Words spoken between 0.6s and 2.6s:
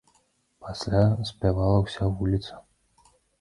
Пасля спявала ўся вуліца.